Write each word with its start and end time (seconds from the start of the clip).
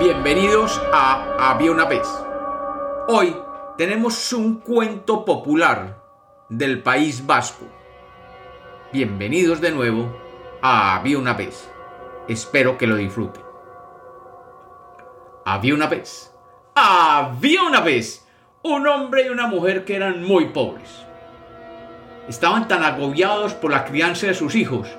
Bienvenidos 0.00 0.80
a 0.92 1.50
Había 1.50 1.72
una 1.72 1.84
vez. 1.84 2.06
Hoy 3.08 3.36
tenemos 3.76 4.32
un 4.32 4.60
cuento 4.60 5.24
popular 5.24 6.00
del 6.48 6.84
País 6.84 7.26
Vasco. 7.26 7.66
Bienvenidos 8.92 9.60
de 9.60 9.72
nuevo 9.72 10.16
a 10.62 10.94
Había 10.94 11.18
una 11.18 11.34
vez. 11.34 11.68
Espero 12.28 12.78
que 12.78 12.86
lo 12.86 12.94
disfruten. 12.94 13.42
Había 15.44 15.74
una 15.74 15.88
vez. 15.88 16.32
Había 16.76 17.64
una 17.64 17.80
vez 17.80 18.24
un 18.62 18.86
hombre 18.86 19.26
y 19.26 19.30
una 19.30 19.48
mujer 19.48 19.84
que 19.84 19.96
eran 19.96 20.22
muy 20.22 20.50
pobres. 20.50 21.04
Estaban 22.28 22.68
tan 22.68 22.84
agobiados 22.84 23.54
por 23.54 23.72
la 23.72 23.84
crianza 23.84 24.28
de 24.28 24.34
sus 24.34 24.54
hijos 24.54 24.96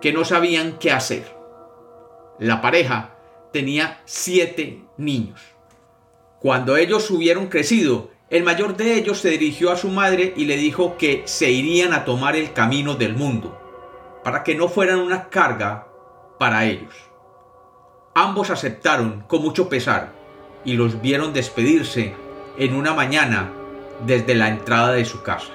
que 0.00 0.14
no 0.14 0.24
sabían 0.24 0.78
qué 0.78 0.90
hacer. 0.90 1.36
La 2.38 2.62
pareja 2.62 3.17
tenía 3.52 4.00
siete 4.04 4.82
niños. 4.96 5.40
Cuando 6.40 6.76
ellos 6.76 7.10
hubieron 7.10 7.48
crecido, 7.48 8.10
el 8.30 8.44
mayor 8.44 8.76
de 8.76 8.94
ellos 8.94 9.18
se 9.18 9.30
dirigió 9.30 9.70
a 9.70 9.76
su 9.76 9.88
madre 9.88 10.34
y 10.36 10.44
le 10.44 10.56
dijo 10.56 10.96
que 10.98 11.22
se 11.24 11.50
irían 11.50 11.92
a 11.92 12.04
tomar 12.04 12.36
el 12.36 12.52
camino 12.52 12.94
del 12.94 13.14
mundo, 13.14 13.58
para 14.22 14.44
que 14.44 14.54
no 14.54 14.68
fueran 14.68 15.00
una 15.00 15.30
carga 15.30 15.88
para 16.38 16.66
ellos. 16.66 16.94
Ambos 18.14 18.50
aceptaron 18.50 19.24
con 19.26 19.42
mucho 19.42 19.68
pesar 19.68 20.12
y 20.64 20.74
los 20.74 21.00
vieron 21.00 21.32
despedirse 21.32 22.14
en 22.58 22.74
una 22.74 22.92
mañana 22.92 23.50
desde 24.06 24.34
la 24.34 24.48
entrada 24.48 24.92
de 24.92 25.04
su 25.04 25.22
casa. 25.22 25.52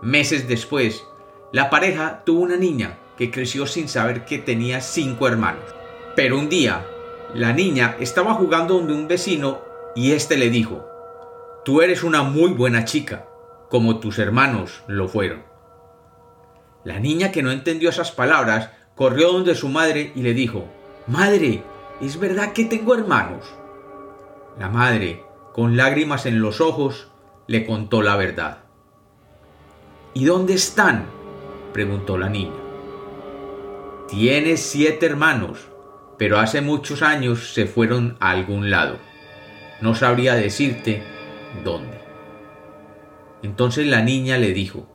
Meses 0.00 0.48
después, 0.48 1.04
la 1.52 1.70
pareja 1.70 2.22
tuvo 2.24 2.42
una 2.42 2.56
niña 2.56 2.98
que 3.16 3.30
creció 3.30 3.66
sin 3.66 3.88
saber 3.88 4.24
que 4.24 4.38
tenía 4.38 4.80
cinco 4.80 5.26
hermanos. 5.26 5.77
Pero 6.18 6.36
un 6.36 6.48
día, 6.48 6.84
la 7.32 7.52
niña 7.52 7.94
estaba 8.00 8.34
jugando 8.34 8.74
donde 8.74 8.92
un 8.92 9.06
vecino 9.06 9.60
y 9.94 10.10
éste 10.10 10.36
le 10.36 10.50
dijo, 10.50 10.84
Tú 11.64 11.80
eres 11.80 12.02
una 12.02 12.24
muy 12.24 12.50
buena 12.50 12.84
chica, 12.84 13.28
como 13.70 14.00
tus 14.00 14.18
hermanos 14.18 14.82
lo 14.88 15.06
fueron. 15.06 15.44
La 16.82 16.98
niña 16.98 17.30
que 17.30 17.40
no 17.40 17.52
entendió 17.52 17.88
esas 17.88 18.10
palabras 18.10 18.70
corrió 18.96 19.30
donde 19.30 19.54
su 19.54 19.68
madre 19.68 20.10
y 20.16 20.22
le 20.22 20.34
dijo, 20.34 20.64
Madre, 21.06 21.62
¿es 22.00 22.18
verdad 22.18 22.52
que 22.52 22.64
tengo 22.64 22.96
hermanos? 22.96 23.44
La 24.58 24.68
madre, 24.68 25.22
con 25.52 25.76
lágrimas 25.76 26.26
en 26.26 26.40
los 26.40 26.60
ojos, 26.60 27.12
le 27.46 27.64
contó 27.64 28.02
la 28.02 28.16
verdad. 28.16 28.64
¿Y 30.14 30.24
dónde 30.24 30.54
están? 30.54 31.06
preguntó 31.72 32.18
la 32.18 32.28
niña. 32.28 32.58
Tienes 34.08 34.58
siete 34.58 35.06
hermanos, 35.06 35.68
pero 36.18 36.40
hace 36.40 36.60
muchos 36.60 37.02
años 37.02 37.54
se 37.54 37.66
fueron 37.66 38.16
a 38.20 38.30
algún 38.30 38.70
lado. 38.70 38.98
No 39.80 39.94
sabría 39.94 40.34
decirte 40.34 41.02
dónde. 41.64 42.00
Entonces 43.42 43.86
la 43.86 44.02
niña 44.02 44.36
le 44.36 44.52
dijo, 44.52 44.88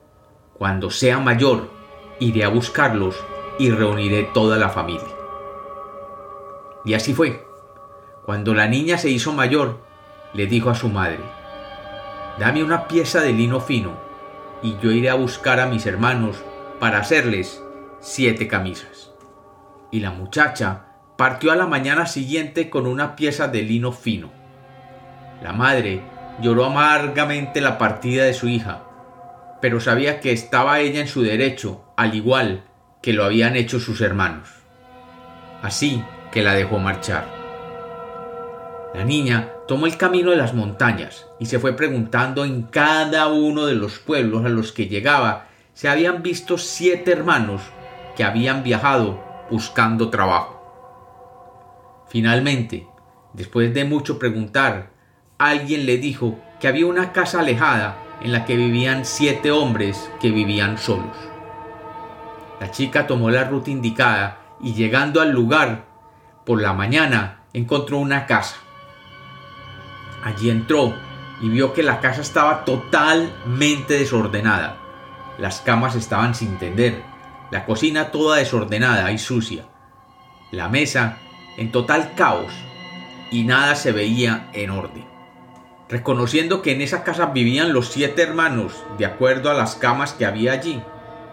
Cuando 0.53 0.91
sea 0.91 1.19
mayor, 1.19 1.71
iré 2.19 2.43
a 2.43 2.49
buscarlos 2.49 3.15
y 3.57 3.71
reuniré 3.71 4.23
toda 4.33 4.57
la 4.57 4.69
familia. 4.69 5.07
Y 6.83 6.93
así 6.93 7.13
fue. 7.13 7.45
Cuando 8.25 8.53
la 8.53 8.67
niña 8.67 8.97
se 8.97 9.09
hizo 9.09 9.31
mayor, 9.31 9.79
le 10.33 10.45
dijo 10.47 10.69
a 10.69 10.75
su 10.75 10.89
madre, 10.89 11.19
Dame 12.37 12.63
una 12.63 12.87
pieza 12.87 13.21
de 13.21 13.31
lino 13.31 13.61
fino, 13.61 13.91
y 14.61 14.77
yo 14.81 14.91
iré 14.91 15.09
a 15.09 15.15
buscar 15.15 15.59
a 15.61 15.67
mis 15.67 15.85
hermanos 15.85 16.37
para 16.79 16.97
hacerles 16.97 17.63
siete 18.01 18.47
camisas. 18.47 19.11
Y 19.91 19.99
la 19.99 20.11
muchacha 20.11 20.92
partió 21.23 21.53
a 21.53 21.55
la 21.55 21.67
mañana 21.67 22.05
siguiente 22.05 22.69
con 22.69 22.85
una 22.85 23.15
pieza 23.15 23.47
de 23.47 23.61
lino 23.61 23.93
fino. 23.93 24.29
La 25.41 25.53
madre 25.53 26.01
lloró 26.41 26.65
amargamente 26.65 27.61
la 27.61 27.77
partida 27.77 28.25
de 28.25 28.33
su 28.33 28.49
hija, 28.49 28.83
pero 29.61 29.79
sabía 29.79 30.19
que 30.19 30.33
estaba 30.33 30.81
ella 30.81 30.99
en 30.99 31.07
su 31.07 31.21
derecho, 31.21 31.85
al 31.95 32.13
igual 32.13 32.65
que 33.01 33.13
lo 33.13 33.23
habían 33.23 33.55
hecho 33.55 33.79
sus 33.79 34.01
hermanos. 34.01 34.49
Así 35.61 36.03
que 36.29 36.43
la 36.43 36.55
dejó 36.55 36.77
marchar. 36.79 37.25
La 38.93 39.05
niña 39.05 39.47
tomó 39.65 39.85
el 39.85 39.95
camino 39.95 40.31
de 40.31 40.35
las 40.35 40.53
montañas 40.53 41.27
y 41.39 41.45
se 41.45 41.57
fue 41.57 41.71
preguntando 41.77 42.43
en 42.43 42.63
cada 42.63 43.27
uno 43.27 43.65
de 43.65 43.75
los 43.75 43.97
pueblos 43.97 44.43
a 44.43 44.49
los 44.49 44.73
que 44.73 44.87
llegaba 44.87 45.45
se 45.73 45.87
habían 45.87 46.21
visto 46.21 46.57
siete 46.57 47.13
hermanos 47.13 47.61
que 48.17 48.25
habían 48.25 48.61
viajado 48.61 49.23
buscando 49.49 50.09
trabajo. 50.09 50.52
Finalmente, 52.07 52.87
después 53.33 53.73
de 53.73 53.85
mucho 53.85 54.19
preguntar, 54.19 54.91
alguien 55.37 55.85
le 55.85 55.97
dijo 55.97 56.39
que 56.59 56.67
había 56.67 56.85
una 56.85 57.11
casa 57.11 57.39
alejada 57.39 57.97
en 58.21 58.31
la 58.31 58.45
que 58.45 58.55
vivían 58.55 59.05
siete 59.05 59.51
hombres 59.51 60.09
que 60.21 60.31
vivían 60.31 60.77
solos. 60.77 61.15
La 62.59 62.71
chica 62.71 63.07
tomó 63.07 63.29
la 63.29 63.43
ruta 63.43 63.69
indicada 63.69 64.39
y 64.61 64.73
llegando 64.73 65.21
al 65.21 65.31
lugar, 65.31 65.85
por 66.45 66.61
la 66.61 66.73
mañana 66.73 67.43
encontró 67.53 67.97
una 67.97 68.25
casa. 68.25 68.55
Allí 70.23 70.49
entró 70.49 70.93
y 71.41 71.49
vio 71.49 71.73
que 71.73 71.83
la 71.83 71.99
casa 71.99 72.21
estaba 72.21 72.63
totalmente 72.63 73.95
desordenada. 73.95 74.77
Las 75.37 75.59
camas 75.59 75.95
estaban 75.95 76.35
sin 76.35 76.57
tender, 76.57 77.03
la 77.51 77.65
cocina 77.65 78.11
toda 78.11 78.37
desordenada 78.37 79.11
y 79.11 79.17
sucia, 79.17 79.65
la 80.51 80.69
mesa 80.69 81.17
en 81.57 81.71
total 81.71 82.13
caos 82.15 82.51
y 83.31 83.43
nada 83.43 83.75
se 83.75 83.91
veía 83.91 84.49
en 84.53 84.69
orden. 84.69 85.05
Reconociendo 85.89 86.61
que 86.61 86.71
en 86.71 86.81
esa 86.81 87.03
casa 87.03 87.27
vivían 87.27 87.73
los 87.73 87.89
siete 87.89 88.23
hermanos, 88.23 88.83
de 88.97 89.05
acuerdo 89.05 89.49
a 89.49 89.53
las 89.53 89.75
camas 89.75 90.13
que 90.13 90.25
había 90.25 90.53
allí, 90.53 90.81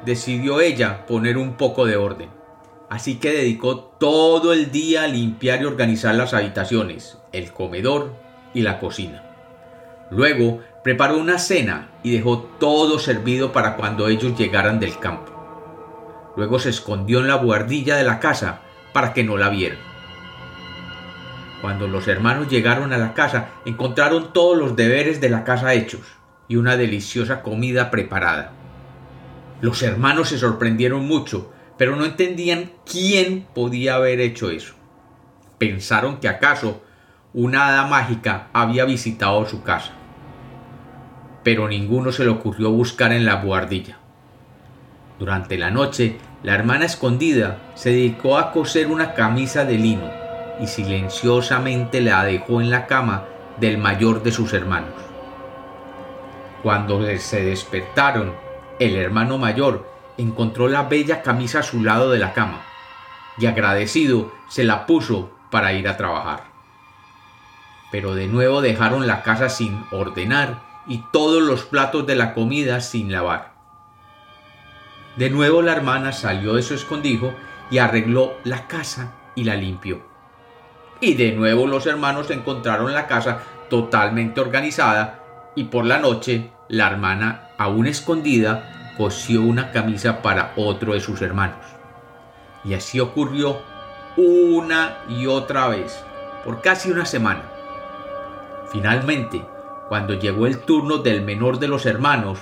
decidió 0.04 0.60
ella 0.60 1.06
poner 1.06 1.38
un 1.38 1.54
poco 1.54 1.86
de 1.86 1.96
orden. 1.96 2.30
Así 2.88 3.16
que 3.16 3.32
dedicó 3.32 3.78
todo 3.78 4.52
el 4.52 4.72
día 4.72 5.04
a 5.04 5.08
limpiar 5.08 5.62
y 5.62 5.66
organizar 5.66 6.14
las 6.14 6.34
habitaciones, 6.34 7.18
el 7.32 7.52
comedor 7.52 8.12
y 8.52 8.62
la 8.62 8.80
cocina. 8.80 9.24
Luego 10.10 10.60
preparó 10.82 11.18
una 11.18 11.38
cena 11.38 11.90
y 12.02 12.10
dejó 12.10 12.40
todo 12.58 12.98
servido 12.98 13.52
para 13.52 13.76
cuando 13.76 14.08
ellos 14.08 14.36
llegaran 14.36 14.80
del 14.80 14.98
campo. 14.98 15.32
Luego 16.36 16.58
se 16.58 16.70
escondió 16.70 17.20
en 17.20 17.28
la 17.28 17.36
buhardilla 17.36 17.96
de 17.96 18.04
la 18.04 18.18
casa 18.18 18.60
para 18.92 19.12
que 19.12 19.22
no 19.22 19.36
la 19.36 19.50
vieran. 19.50 19.89
Cuando 21.60 21.86
los 21.86 22.08
hermanos 22.08 22.48
llegaron 22.48 22.92
a 22.92 22.98
la 22.98 23.12
casa, 23.12 23.50
encontraron 23.66 24.32
todos 24.32 24.56
los 24.56 24.76
deberes 24.76 25.20
de 25.20 25.28
la 25.28 25.44
casa 25.44 25.74
hechos 25.74 26.00
y 26.48 26.56
una 26.56 26.76
deliciosa 26.76 27.42
comida 27.42 27.90
preparada. 27.90 28.52
Los 29.60 29.82
hermanos 29.82 30.30
se 30.30 30.38
sorprendieron 30.38 31.06
mucho, 31.06 31.52
pero 31.76 31.96
no 31.96 32.06
entendían 32.06 32.72
quién 32.90 33.46
podía 33.54 33.96
haber 33.96 34.20
hecho 34.20 34.50
eso. 34.50 34.74
Pensaron 35.58 36.18
que 36.18 36.28
acaso 36.28 36.82
una 37.34 37.68
hada 37.68 37.86
mágica 37.86 38.48
había 38.54 38.86
visitado 38.86 39.44
su 39.46 39.62
casa. 39.62 39.92
Pero 41.44 41.68
ninguno 41.68 42.10
se 42.10 42.24
le 42.24 42.30
ocurrió 42.30 42.70
buscar 42.70 43.12
en 43.12 43.26
la 43.26 43.36
buhardilla. 43.36 43.98
Durante 45.18 45.58
la 45.58 45.70
noche, 45.70 46.16
la 46.42 46.54
hermana 46.54 46.86
escondida 46.86 47.58
se 47.74 47.90
dedicó 47.90 48.38
a 48.38 48.52
coser 48.52 48.86
una 48.86 49.12
camisa 49.12 49.66
de 49.66 49.76
lino 49.76 50.19
y 50.60 50.66
silenciosamente 50.66 52.00
la 52.00 52.24
dejó 52.24 52.60
en 52.60 52.70
la 52.70 52.86
cama 52.86 53.24
del 53.58 53.78
mayor 53.78 54.22
de 54.22 54.32
sus 54.32 54.52
hermanos. 54.52 54.94
Cuando 56.62 57.00
se 57.18 57.42
despertaron, 57.42 58.34
el 58.78 58.96
hermano 58.96 59.38
mayor 59.38 59.88
encontró 60.18 60.68
la 60.68 60.82
bella 60.82 61.22
camisa 61.22 61.60
a 61.60 61.62
su 61.62 61.82
lado 61.82 62.10
de 62.10 62.18
la 62.18 62.32
cama 62.32 62.62
y 63.38 63.46
agradecido 63.46 64.32
se 64.48 64.64
la 64.64 64.86
puso 64.86 65.30
para 65.50 65.72
ir 65.72 65.88
a 65.88 65.96
trabajar. 65.96 66.44
Pero 67.90 68.14
de 68.14 68.26
nuevo 68.26 68.60
dejaron 68.60 69.06
la 69.06 69.22
casa 69.22 69.48
sin 69.48 69.84
ordenar 69.90 70.62
y 70.86 71.04
todos 71.12 71.42
los 71.42 71.64
platos 71.64 72.06
de 72.06 72.16
la 72.16 72.34
comida 72.34 72.80
sin 72.80 73.10
lavar. 73.10 73.52
De 75.16 75.30
nuevo 75.30 75.62
la 75.62 75.72
hermana 75.72 76.12
salió 76.12 76.54
de 76.54 76.62
su 76.62 76.74
escondrijo 76.74 77.34
y 77.70 77.78
arregló 77.78 78.34
la 78.44 78.66
casa 78.68 79.12
y 79.34 79.44
la 79.44 79.56
limpió. 79.56 80.09
Y 81.00 81.14
de 81.14 81.32
nuevo 81.32 81.66
los 81.66 81.86
hermanos 81.86 82.30
encontraron 82.30 82.92
la 82.92 83.06
casa 83.06 83.42
totalmente 83.68 84.40
organizada 84.40 85.20
y 85.54 85.64
por 85.64 85.86
la 85.86 85.98
noche 85.98 86.50
la 86.68 86.88
hermana, 86.88 87.48
aún 87.58 87.86
escondida, 87.86 88.92
cosió 88.96 89.42
una 89.42 89.72
camisa 89.72 90.22
para 90.22 90.52
otro 90.56 90.92
de 90.92 91.00
sus 91.00 91.22
hermanos. 91.22 91.64
Y 92.64 92.74
así 92.74 93.00
ocurrió 93.00 93.58
una 94.16 94.98
y 95.08 95.26
otra 95.26 95.68
vez, 95.68 96.04
por 96.44 96.60
casi 96.60 96.90
una 96.90 97.06
semana. 97.06 97.42
Finalmente, 98.70 99.42
cuando 99.88 100.14
llegó 100.14 100.46
el 100.46 100.58
turno 100.58 100.98
del 100.98 101.22
menor 101.22 101.58
de 101.58 101.68
los 101.68 101.86
hermanos, 101.86 102.38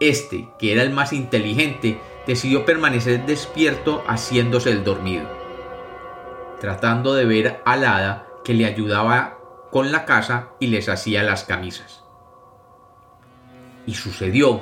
este, 0.00 0.48
que 0.58 0.72
era 0.72 0.82
el 0.82 0.90
más 0.90 1.12
inteligente, 1.12 2.00
decidió 2.26 2.64
permanecer 2.64 3.24
despierto 3.24 4.02
haciéndose 4.06 4.70
el 4.70 4.84
dormido. 4.84 5.41
Tratando 6.62 7.14
de 7.14 7.24
ver 7.24 7.60
al 7.64 7.84
hada 7.84 8.28
que 8.44 8.54
le 8.54 8.66
ayudaba 8.66 9.36
con 9.72 9.90
la 9.90 10.04
casa 10.04 10.50
y 10.60 10.68
les 10.68 10.88
hacía 10.88 11.24
las 11.24 11.42
camisas. 11.42 12.04
Y 13.84 13.94
sucedió 13.94 14.60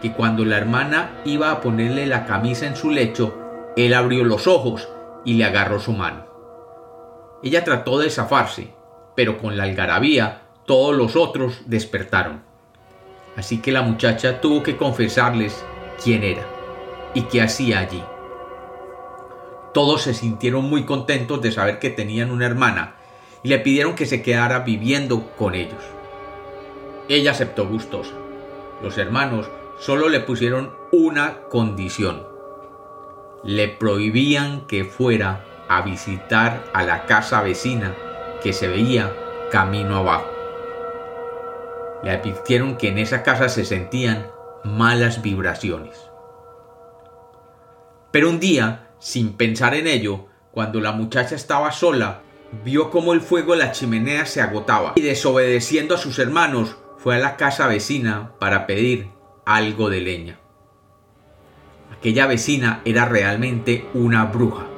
que 0.00 0.10
cuando 0.14 0.46
la 0.46 0.56
hermana 0.56 1.20
iba 1.26 1.50
a 1.50 1.60
ponerle 1.60 2.06
la 2.06 2.24
camisa 2.24 2.66
en 2.66 2.76
su 2.76 2.90
lecho, 2.90 3.36
él 3.76 3.92
abrió 3.92 4.24
los 4.24 4.46
ojos 4.46 4.88
y 5.26 5.34
le 5.34 5.44
agarró 5.44 5.80
su 5.80 5.92
mano. 5.92 6.24
Ella 7.42 7.62
trató 7.62 7.98
de 7.98 8.08
zafarse, 8.08 8.72
pero 9.14 9.36
con 9.36 9.58
la 9.58 9.64
algarabía 9.64 10.44
todos 10.64 10.96
los 10.96 11.14
otros 11.14 11.64
despertaron. 11.66 12.42
Así 13.36 13.60
que 13.60 13.70
la 13.70 13.82
muchacha 13.82 14.40
tuvo 14.40 14.62
que 14.62 14.78
confesarles 14.78 15.62
quién 16.02 16.24
era 16.24 16.46
y 17.12 17.20
qué 17.24 17.42
hacía 17.42 17.80
allí. 17.80 18.02
Todos 19.74 20.02
se 20.02 20.14
sintieron 20.14 20.70
muy 20.70 20.84
contentos 20.84 21.42
de 21.42 21.50
saber 21.50 21.80
que 21.80 21.90
tenían 21.90 22.30
una 22.30 22.46
hermana 22.46 22.94
y 23.42 23.48
le 23.48 23.58
pidieron 23.58 23.96
que 23.96 24.06
se 24.06 24.22
quedara 24.22 24.60
viviendo 24.60 25.32
con 25.36 25.56
ellos. 25.56 25.82
Ella 27.08 27.32
aceptó 27.32 27.66
gustosa. 27.66 28.14
Los 28.82 28.96
hermanos 28.98 29.50
solo 29.80 30.08
le 30.08 30.20
pusieron 30.20 30.72
una 30.92 31.40
condición. 31.50 32.24
Le 33.42 33.66
prohibían 33.66 34.66
que 34.68 34.84
fuera 34.84 35.44
a 35.68 35.82
visitar 35.82 36.64
a 36.72 36.84
la 36.84 37.04
casa 37.06 37.42
vecina 37.42 37.94
que 38.44 38.52
se 38.52 38.68
veía 38.68 39.12
camino 39.50 39.96
abajo. 39.96 40.30
Le 42.04 42.12
advirtieron 42.12 42.76
que 42.76 42.88
en 42.88 42.98
esa 42.98 43.24
casa 43.24 43.48
se 43.48 43.64
sentían 43.64 44.28
malas 44.62 45.20
vibraciones. 45.20 45.98
Pero 48.12 48.30
un 48.30 48.38
día, 48.38 48.83
sin 49.04 49.34
pensar 49.34 49.74
en 49.74 49.86
ello, 49.86 50.28
cuando 50.50 50.80
la 50.80 50.92
muchacha 50.92 51.34
estaba 51.34 51.72
sola, 51.72 52.22
vio 52.64 52.88
cómo 52.90 53.12
el 53.12 53.20
fuego 53.20 53.52
de 53.52 53.58
la 53.58 53.70
chimenea 53.70 54.24
se 54.24 54.40
agotaba 54.40 54.94
y 54.96 55.02
desobedeciendo 55.02 55.94
a 55.94 55.98
sus 55.98 56.18
hermanos 56.18 56.76
fue 56.96 57.16
a 57.16 57.18
la 57.18 57.36
casa 57.36 57.66
vecina 57.66 58.32
para 58.40 58.66
pedir 58.66 59.10
algo 59.44 59.90
de 59.90 60.00
leña. 60.00 60.40
Aquella 61.92 62.26
vecina 62.26 62.80
era 62.86 63.04
realmente 63.04 63.84
una 63.92 64.24
bruja 64.24 64.68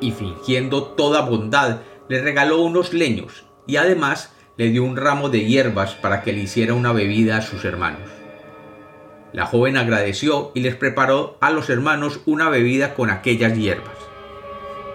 y 0.00 0.12
fingiendo 0.12 0.82
toda 0.82 1.20
bondad 1.20 1.82
le 2.08 2.22
regaló 2.22 2.62
unos 2.62 2.94
leños 2.94 3.44
y 3.66 3.76
además 3.76 4.32
le 4.56 4.70
dio 4.70 4.84
un 4.84 4.96
ramo 4.96 5.28
de 5.28 5.44
hierbas 5.44 5.94
para 5.96 6.22
que 6.22 6.32
le 6.32 6.40
hiciera 6.40 6.72
una 6.72 6.92
bebida 6.92 7.36
a 7.36 7.42
sus 7.42 7.66
hermanos. 7.66 8.08
La 9.34 9.46
joven 9.46 9.76
agradeció 9.76 10.52
y 10.54 10.60
les 10.60 10.76
preparó 10.76 11.36
a 11.40 11.50
los 11.50 11.68
hermanos 11.68 12.20
una 12.24 12.48
bebida 12.50 12.94
con 12.94 13.10
aquellas 13.10 13.58
hierbas. 13.58 13.96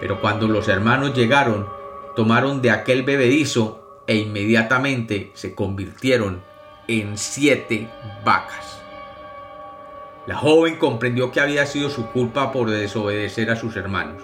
Pero 0.00 0.22
cuando 0.22 0.48
los 0.48 0.66
hermanos 0.68 1.14
llegaron, 1.14 1.68
tomaron 2.16 2.62
de 2.62 2.70
aquel 2.70 3.02
bebedizo 3.02 4.02
e 4.06 4.16
inmediatamente 4.16 5.30
se 5.34 5.54
convirtieron 5.54 6.42
en 6.88 7.18
siete 7.18 7.90
vacas. 8.24 8.80
La 10.26 10.36
joven 10.36 10.76
comprendió 10.76 11.32
que 11.32 11.42
había 11.42 11.66
sido 11.66 11.90
su 11.90 12.06
culpa 12.06 12.50
por 12.50 12.70
desobedecer 12.70 13.50
a 13.50 13.56
sus 13.56 13.76
hermanos 13.76 14.22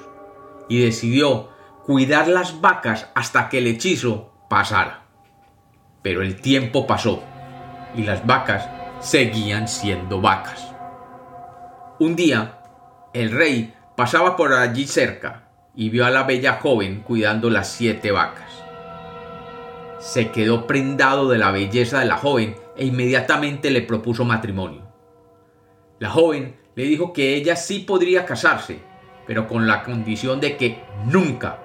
y 0.67 0.83
decidió 0.83 1.51
cuidar 1.85 2.27
las 2.29 2.63
vacas 2.63 3.11
hasta 3.15 3.51
que 3.51 3.59
el 3.59 3.67
hechizo 3.67 4.33
pasara. 4.49 5.09
Pero 6.01 6.23
el 6.23 6.41
tiempo 6.41 6.87
pasó 6.87 7.23
y 7.95 8.05
las 8.05 8.27
vacas 8.27 8.67
seguían 9.01 9.69
siendo 9.69 10.21
vacas. 10.21 10.75
Un 11.99 12.17
día, 12.17 12.59
el 13.13 13.31
rey 13.31 13.75
pasaba 13.97 14.37
por 14.37 14.53
allí 14.53 14.87
cerca 14.87 15.49
y 15.75 15.91
vio 15.91 16.07
a 16.07 16.11
la 16.11 16.25
bella 16.25 16.59
joven 16.61 17.03
cuidando 17.03 17.51
las 17.51 17.69
siete 17.69 18.11
vacas. 18.11 18.51
Se 19.99 20.31
quedó 20.31 20.67
prendado 20.67 21.29
de 21.29 21.39
la 21.39 21.51
belleza 21.51 22.01
de 22.01 22.07
la 22.07 22.17
joven 22.17 22.57
e 22.77 22.87
inmediatamente 22.87 23.71
le 23.71 23.83
propuso 23.83 24.25
matrimonio. 24.25 24.83
La 25.99 26.11
joven 26.11 26.57
le 26.75 26.85
dijo 26.85 27.13
que 27.13 27.35
ella 27.35 27.57
sí 27.57 27.81
podría 27.81 28.27
casarse, 28.27 28.81
pero 29.27 29.49
con 29.49 29.67
la 29.67 29.83
condición 29.83 30.41
de 30.41 30.57
que 30.57 30.83
nunca, 31.07 31.59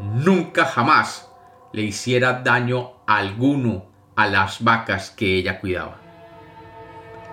nunca 0.00 0.64
jamás 0.64 1.30
le 1.72 1.82
hiciera 1.82 2.34
daño 2.34 3.02
alguno 3.06 3.86
a 4.14 4.26
las 4.26 4.62
vacas 4.62 5.10
que 5.10 5.36
ella 5.36 5.60
cuidaba. 5.60 6.07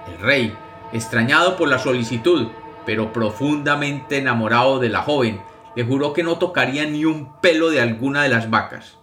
El 0.08 0.20
rey, 0.20 0.56
extrañado 0.94 1.58
por 1.58 1.68
la 1.68 1.80
solicitud, 1.80 2.48
pero 2.86 3.12
profundamente 3.12 4.18
enamorado 4.18 4.80
de 4.80 4.90
la 4.90 5.02
joven, 5.02 5.42
le 5.76 5.84
juró 5.84 6.14
que 6.14 6.24
no 6.24 6.38
tocaría 6.38 6.86
ni 6.86 7.06
un 7.06 7.40
pelo 7.42 7.70
de 7.70 7.82
alguna 7.82 8.24
de 8.24 8.30
las 8.30 8.50
vacas. 8.50 8.98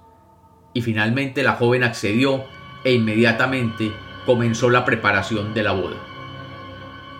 Y 0.72 0.82
finalmente 0.82 1.42
la 1.42 1.54
joven 1.54 1.84
accedió 1.84 2.44
e 2.84 2.92
inmediatamente 2.92 3.92
comenzó 4.24 4.70
la 4.70 4.84
preparación 4.84 5.52
de 5.54 5.62
la 5.62 5.72
boda. 5.72 5.96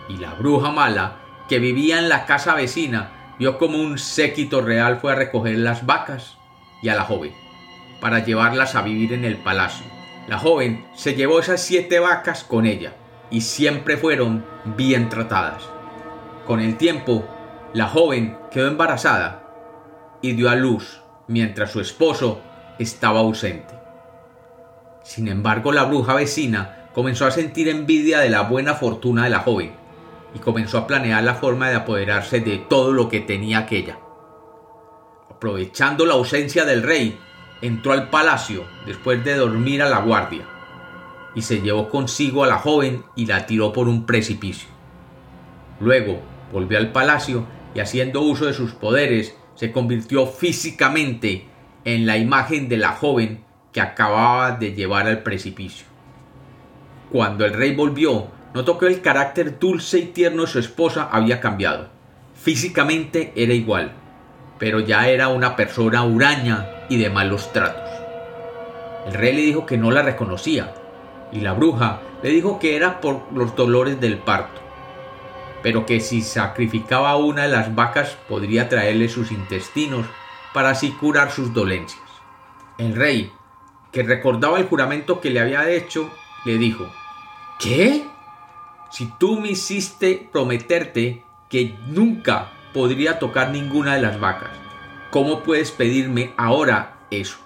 Y 0.09 0.17
la 0.17 0.35
bruja 0.35 0.71
mala, 0.71 1.19
que 1.49 1.59
vivía 1.59 1.99
en 1.99 2.09
la 2.09 2.25
casa 2.25 2.55
vecina, 2.55 3.35
vio 3.39 3.59
como 3.59 3.79
un 3.79 3.99
séquito 3.99 4.61
real 4.63 4.99
fue 5.01 5.13
a 5.13 5.17
recoger 5.17 5.59
las 5.59 5.85
vacas 5.85 6.39
y 6.81 6.89
a 6.89 6.95
la 6.95 7.05
joven, 7.05 7.33
para 8.01 8.25
llevarlas 8.25 8.75
a 8.75 8.83
vivir 8.83 9.13
en 9.13 9.25
el 9.25 9.37
palacio. 9.37 9.87
La 10.29 10.39
joven 10.39 10.87
se 10.95 11.15
llevó 11.15 11.41
esas 11.41 11.61
siete 11.63 11.99
vacas 11.99 12.45
con 12.45 12.67
ella, 12.67 12.95
y 13.33 13.41
siempre 13.41 13.97
fueron 13.97 14.45
bien 14.77 15.09
tratadas. 15.09 15.65
Con 16.47 16.61
el 16.61 16.77
tiempo, 16.77 17.27
la 17.73 17.89
joven 17.89 18.37
quedó 18.51 18.69
embarazada 18.69 19.43
y 20.21 20.33
dio 20.33 20.51
a 20.51 20.55
luz 20.55 21.01
mientras 21.27 21.73
su 21.73 21.81
esposo 21.81 22.41
estaba 22.79 23.21
ausente. 23.21 23.75
Sin 25.03 25.29
embargo, 25.29 25.73
la 25.73 25.85
bruja 25.85 26.15
vecina 26.15 26.91
comenzó 26.93 27.27
a 27.27 27.31
sentir 27.31 27.69
envidia 27.69 28.21
de 28.21 28.29
la 28.29 28.43
buena 28.43 28.75
fortuna 28.75 29.25
de 29.25 29.31
la 29.31 29.41
joven 29.41 29.73
y 30.35 30.39
comenzó 30.39 30.79
a 30.79 30.87
planear 30.87 31.25
la 31.25 31.35
forma 31.35 31.71
de 31.71 31.77
apoderarse 31.77 32.41
de 32.41 32.59
todo 32.59 32.93
lo 32.93 33.09
que 33.09 33.21
tenía 33.21 33.61
aquella. 33.61 33.99
Aprovechando 35.31 36.05
la 36.05 36.15
ausencia 36.15 36.67
del 36.67 36.83
rey, 36.83 37.19
entró 37.63 37.93
al 37.93 38.11
palacio 38.11 38.65
después 38.87 39.25
de 39.25 39.37
dormir 39.37 39.83
a 39.83 39.89
la 39.89 40.01
guardia 40.01 40.52
y 41.35 41.43
se 41.43 41.61
llevó 41.61 41.89
consigo 41.89 42.45
a 42.45 42.47
la 42.47 42.59
joven 42.59 43.05
y 43.17 43.27
la 43.27 43.47
tiró 43.47 43.73
por 43.73 43.89
un 43.89 44.07
precipicio. 44.07 44.69
Luego 45.81 46.21
volvió 46.53 46.79
al 46.79 46.93
palacio 46.93 47.47
y 47.75 47.81
haciendo 47.81 48.21
uso 48.21 48.47
de 48.47 48.53
sus 48.53 48.73
poderes 48.73 49.35
se 49.55 49.73
convirtió 49.73 50.27
físicamente 50.27 51.47
en 51.85 52.07
la 52.07 52.17
imagen 52.17 52.69
de 52.69 52.77
la 52.77 52.93
joven 52.93 53.45
que 53.73 53.81
acababa 53.81 54.53
de 54.53 54.73
llevar 54.73 55.07
al 55.07 55.23
precipicio. 55.23 55.87
Cuando 57.11 57.45
el 57.45 57.55
rey 57.55 57.75
volvió, 57.75 58.29
notó 58.55 58.79
que 58.79 58.87
el 58.87 59.01
carácter 59.01 59.59
dulce 59.59 59.99
y 59.99 60.07
tierno 60.07 60.43
de 60.43 60.49
su 60.49 60.59
esposa 60.59 61.09
había 61.11 61.41
cambiado. 61.41 61.89
Físicamente 62.35 63.33
era 63.37 63.55
igual, 63.55 63.93
pero 64.59 64.81
ya 64.81 65.09
era 65.09 65.29
una 65.29 65.57
persona 65.57 66.05
huraña 66.05 66.69
y 66.89 66.99
de 66.99 67.11
malos 67.11 67.53
tratos. 67.53 67.91
El 69.07 69.15
rey 69.15 69.35
le 69.35 69.43
dijo 69.43 69.67
que 69.67 69.79
no 69.79 69.91
la 69.91 70.03
reconocía, 70.03 70.75
y 71.33 71.41
la 71.41 71.55
bruja 71.55 72.01
le 72.23 72.29
dijo 72.31 72.59
que 72.59 72.77
era 72.77 73.01
por 73.01 73.23
los 73.33 73.57
dolores 73.57 74.01
del 74.01 74.19
parto, 74.19 74.61
pero 75.63 75.87
que 75.87 76.01
si 76.01 76.23
sacrificaba 76.23 77.17
una 77.17 77.43
de 77.43 77.49
las 77.49 77.75
vacas 77.75 78.17
podría 78.29 78.69
traerle 78.69 79.09
sus 79.09 79.33
intestinos 79.33 80.07
para 80.53 80.71
así 80.71 80.93
curar 80.93 81.31
sus 81.31 81.53
dolencias. 81.53 82.03
El 82.79 82.95
rey, 82.95 83.33
que 83.91 84.03
recordaba 84.03 84.59
el 84.59 84.67
juramento 84.67 85.21
que 85.21 85.31
le 85.31 85.41
había 85.41 85.69
hecho, 85.71 86.11
le 86.45 86.59
dijo, 86.59 86.87
¿Qué? 87.59 88.05
Si 88.91 89.07
tú 89.19 89.41
me 89.41 89.51
hiciste 89.51 90.29
prometerte 90.31 91.25
que 91.49 91.77
nunca 91.87 92.51
podría 92.75 93.19
tocar 93.19 93.51
ninguna 93.51 93.95
de 93.95 94.03
las 94.03 94.21
vacas, 94.21 94.51
¿cómo 95.11 95.43
puedes 95.43 95.71
pedirme 95.71 96.35
ahora 96.37 96.99
eso? 97.11 97.39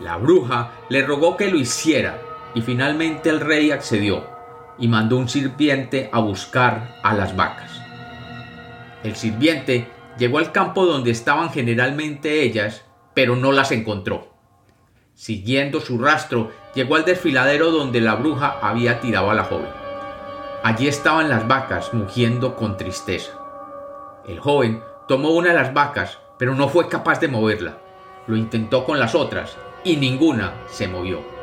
La 0.00 0.16
bruja 0.16 0.72
le 0.88 1.06
rogó 1.06 1.36
que 1.36 1.48
lo 1.48 1.58
hiciera 1.58 2.20
y 2.54 2.62
finalmente 2.62 3.30
el 3.30 3.40
rey 3.40 3.70
accedió 3.70 4.24
y 4.78 4.88
mandó 4.88 5.16
un 5.16 5.28
sirviente 5.28 6.08
a 6.12 6.20
buscar 6.20 6.96
a 7.02 7.14
las 7.14 7.36
vacas. 7.36 7.80
El 9.02 9.16
sirviente 9.16 9.88
llegó 10.18 10.38
al 10.38 10.52
campo 10.52 10.86
donde 10.86 11.10
estaban 11.10 11.50
generalmente 11.50 12.42
ellas, 12.42 12.84
pero 13.12 13.36
no 13.36 13.52
las 13.52 13.70
encontró. 13.72 14.32
Siguiendo 15.14 15.80
su 15.80 15.98
rastro, 15.98 16.50
llegó 16.74 16.96
al 16.96 17.04
desfiladero 17.04 17.70
donde 17.70 18.00
la 18.00 18.16
bruja 18.16 18.58
había 18.60 19.00
tirado 19.00 19.30
a 19.30 19.34
la 19.34 19.44
joven. 19.44 19.68
Allí 20.62 20.88
estaban 20.88 21.28
las 21.28 21.46
vacas 21.46 21.92
mugiendo 21.92 22.56
con 22.56 22.76
tristeza. 22.76 23.32
El 24.26 24.40
joven 24.40 24.82
tomó 25.06 25.30
una 25.30 25.50
de 25.50 25.54
las 25.54 25.74
vacas, 25.74 26.18
pero 26.38 26.54
no 26.54 26.68
fue 26.68 26.88
capaz 26.88 27.20
de 27.20 27.28
moverla. 27.28 27.78
Lo 28.26 28.36
intentó 28.36 28.84
con 28.84 28.98
las 28.98 29.14
otras 29.14 29.56
y 29.84 29.96
ninguna 29.96 30.54
se 30.66 30.88
movió. 30.88 31.33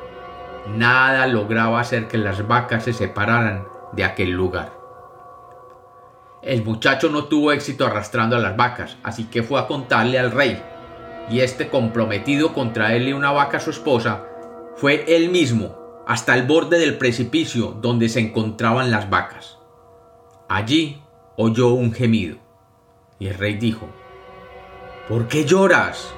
Nada 0.68 1.28
lograba 1.28 1.80
hacer 1.80 2.08
que 2.08 2.18
las 2.18 2.48
vacas 2.48 2.84
se 2.84 2.94
separaran 2.94 3.68
de 3.94 4.04
aquel 4.04 4.32
lugar. 4.32 4.74
El 6.42 6.64
muchacho 6.64 7.10
no 7.10 7.26
tuvo 7.26 7.52
éxito 7.52 7.86
arrastrando 7.86 8.36
a 8.36 8.40
las 8.40 8.58
vacas, 8.58 8.98
así 9.04 9.26
que 9.26 9.44
fue 9.44 9.60
a 9.60 9.68
contarle 9.68 10.18
al 10.18 10.32
rey. 10.32 10.62
Y 11.30 11.42
este 11.42 11.70
comprometido 11.70 12.54
con 12.54 12.74
traerle 12.74 13.14
una 13.14 13.32
vaca 13.32 13.58
a 13.58 13.60
su 13.62 13.70
esposa, 13.70 14.24
fue 14.76 15.06
él 15.08 15.30
mismo 15.30 16.04
hasta 16.08 16.36
el 16.36 16.44
borde 16.44 16.80
del 16.80 16.98
precipicio 16.98 17.78
donde 17.80 18.10
se 18.10 18.20
encontraban 18.20 18.90
las 18.90 19.10
vacas. 19.10 19.60
Allí 20.50 21.02
oyó 21.38 21.70
un 21.70 21.94
gemido, 21.94 22.38
y 23.20 23.28
el 23.28 23.36
rey 23.36 23.54
dijo, 23.56 23.88
¿Por 25.08 25.28
qué 25.28 25.46
lloras? 25.46 26.14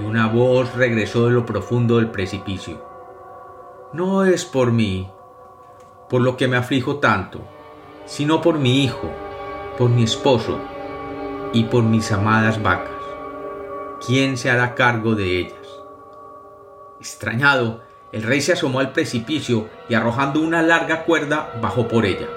Y 0.00 0.04
una 0.04 0.28
voz 0.28 0.74
regresó 0.74 1.26
de 1.26 1.32
lo 1.32 1.44
profundo 1.44 1.96
del 1.96 2.10
precipicio. 2.10 2.95
No 3.96 4.26
es 4.26 4.44
por 4.44 4.72
mí, 4.72 5.10
por 6.10 6.20
lo 6.20 6.36
que 6.36 6.48
me 6.48 6.58
aflijo 6.58 6.96
tanto, 6.96 7.40
sino 8.04 8.42
por 8.42 8.58
mi 8.58 8.84
hijo, 8.84 9.10
por 9.78 9.88
mi 9.88 10.02
esposo 10.02 10.58
y 11.54 11.64
por 11.64 11.82
mis 11.82 12.12
amadas 12.12 12.62
vacas. 12.62 12.90
¿Quién 14.06 14.36
se 14.36 14.50
hará 14.50 14.74
cargo 14.74 15.14
de 15.14 15.38
ellas? 15.38 15.80
Extrañado, 17.00 17.80
el 18.12 18.22
rey 18.22 18.42
se 18.42 18.52
asomó 18.52 18.80
al 18.80 18.92
precipicio 18.92 19.70
y 19.88 19.94
arrojando 19.94 20.42
una 20.42 20.60
larga 20.60 21.04
cuerda 21.04 21.58
bajó 21.62 21.88
por 21.88 22.04
ella. 22.04 22.28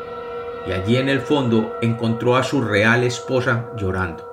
Y 0.66 0.72
allí 0.72 0.96
en 0.96 1.10
el 1.10 1.20
fondo 1.20 1.74
encontró 1.82 2.38
a 2.38 2.44
su 2.44 2.62
real 2.62 3.04
esposa 3.04 3.66
llorando. 3.75 4.25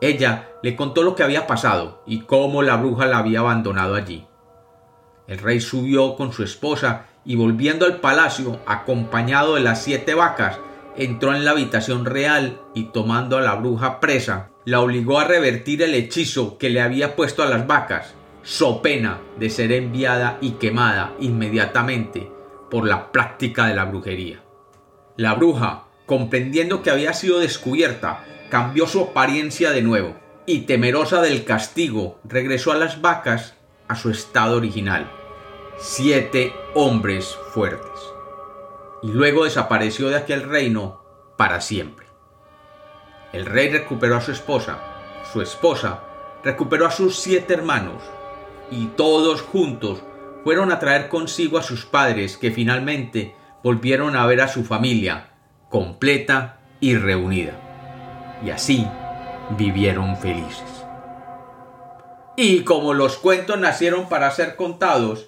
Ella 0.00 0.52
le 0.62 0.76
contó 0.76 1.02
lo 1.02 1.16
que 1.16 1.24
había 1.24 1.48
pasado 1.48 1.98
y 2.06 2.20
cómo 2.20 2.62
la 2.62 2.76
bruja 2.76 3.06
la 3.06 3.18
había 3.18 3.40
abandonado 3.40 3.96
allí. 3.96 4.27
El 5.28 5.38
rey 5.38 5.60
subió 5.60 6.16
con 6.16 6.32
su 6.32 6.42
esposa 6.42 7.04
y 7.24 7.36
volviendo 7.36 7.84
al 7.84 8.00
palacio, 8.00 8.60
acompañado 8.66 9.54
de 9.54 9.60
las 9.60 9.82
siete 9.82 10.14
vacas, 10.14 10.58
entró 10.96 11.34
en 11.34 11.44
la 11.44 11.50
habitación 11.50 12.06
real 12.06 12.62
y 12.74 12.84
tomando 12.84 13.36
a 13.36 13.42
la 13.42 13.54
bruja 13.54 14.00
presa, 14.00 14.48
la 14.64 14.80
obligó 14.80 15.20
a 15.20 15.24
revertir 15.24 15.82
el 15.82 15.94
hechizo 15.94 16.56
que 16.56 16.70
le 16.70 16.80
había 16.80 17.14
puesto 17.14 17.42
a 17.42 17.46
las 17.46 17.66
vacas, 17.66 18.14
so 18.42 18.80
pena 18.80 19.20
de 19.38 19.50
ser 19.50 19.70
enviada 19.72 20.38
y 20.40 20.52
quemada 20.52 21.12
inmediatamente 21.20 22.32
por 22.70 22.86
la 22.86 23.12
práctica 23.12 23.66
de 23.66 23.74
la 23.74 23.84
brujería. 23.84 24.40
La 25.18 25.34
bruja, 25.34 25.84
comprendiendo 26.06 26.82
que 26.82 26.90
había 26.90 27.12
sido 27.12 27.38
descubierta, 27.38 28.24
cambió 28.48 28.86
su 28.86 29.02
apariencia 29.02 29.72
de 29.72 29.82
nuevo 29.82 30.16
y 30.46 30.60
temerosa 30.60 31.20
del 31.20 31.44
castigo 31.44 32.18
regresó 32.24 32.72
a 32.72 32.76
las 32.76 33.02
vacas 33.02 33.54
a 33.88 33.94
su 33.94 34.10
estado 34.10 34.56
original 34.56 35.10
siete 35.80 36.52
hombres 36.74 37.38
fuertes. 37.52 38.12
Y 39.00 39.12
luego 39.12 39.44
desapareció 39.44 40.08
de 40.08 40.16
aquel 40.16 40.42
reino 40.42 41.04
para 41.36 41.60
siempre. 41.60 42.06
El 43.32 43.46
rey 43.46 43.68
recuperó 43.68 44.16
a 44.16 44.20
su 44.20 44.32
esposa, 44.32 44.78
su 45.32 45.40
esposa 45.40 46.00
recuperó 46.42 46.86
a 46.86 46.90
sus 46.90 47.16
siete 47.16 47.54
hermanos, 47.54 48.02
y 48.72 48.86
todos 48.88 49.40
juntos 49.42 50.02
fueron 50.42 50.72
a 50.72 50.80
traer 50.80 51.08
consigo 51.08 51.58
a 51.58 51.62
sus 51.62 51.86
padres 51.86 52.36
que 52.36 52.50
finalmente 52.50 53.36
volvieron 53.62 54.16
a 54.16 54.26
ver 54.26 54.40
a 54.40 54.48
su 54.48 54.64
familia 54.64 55.30
completa 55.68 56.60
y 56.80 56.96
reunida. 56.96 57.52
Y 58.44 58.50
así 58.50 58.84
vivieron 59.56 60.16
felices. 60.16 60.84
Y 62.36 62.62
como 62.62 62.94
los 62.94 63.16
cuentos 63.16 63.58
nacieron 63.58 64.08
para 64.08 64.30
ser 64.32 64.56
contados, 64.56 65.27